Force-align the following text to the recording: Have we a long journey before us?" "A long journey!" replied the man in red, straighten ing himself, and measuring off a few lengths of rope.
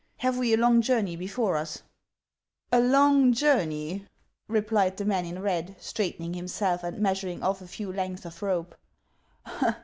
Have 0.17 0.35
we 0.39 0.51
a 0.51 0.57
long 0.57 0.81
journey 0.81 1.15
before 1.15 1.55
us?" 1.57 1.83
"A 2.71 2.79
long 2.81 3.33
journey!" 3.33 4.07
replied 4.57 4.97
the 4.97 5.05
man 5.05 5.25
in 5.27 5.43
red, 5.43 5.75
straighten 5.79 6.25
ing 6.25 6.33
himself, 6.33 6.83
and 6.83 6.97
measuring 6.99 7.43
off 7.43 7.61
a 7.61 7.67
few 7.67 7.93
lengths 7.93 8.25
of 8.25 8.41
rope. 8.41 8.73